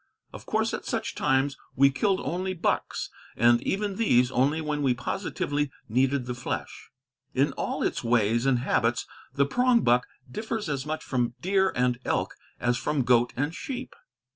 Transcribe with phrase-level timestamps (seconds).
[0.33, 4.95] Of course at such times we killed only bucks, and even these only when we
[4.95, 6.89] positively needed the flesh.
[7.35, 12.33] In all its ways and habits the prongbuck differs as much from deer and elk
[12.59, 13.95] as from goat and sheep.